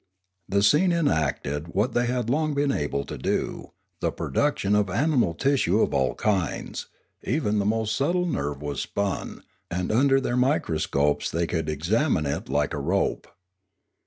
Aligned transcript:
One 0.49 0.63
scene 0.63 0.91
enacted 0.91 1.75
what 1.75 1.93
they 1.93 2.07
had 2.07 2.27
long 2.27 2.55
been 2.55 2.71
able 2.71 3.05
to 3.05 3.19
do, 3.19 3.73
the 3.99 4.11
pro 4.11 4.31
duction 4.31 4.73
of 4.75 4.89
animal 4.89 5.35
tissue 5.35 5.79
of 5.79 5.93
all 5.93 6.15
kinds; 6.15 6.87
even 7.23 7.59
the 7.59 7.65
most 7.67 7.95
subtle 7.95 8.25
nerve 8.25 8.63
was 8.63 8.81
spun, 8.81 9.43
and 9.69 9.91
under 9.91 10.19
their 10.19 10.35
microscopes 10.35 11.29
they 11.29 11.45
could 11.45 11.69
examine 11.69 12.25
it 12.25 12.49
like 12.49 12.73
a 12.73 12.79
rope. 12.79 13.27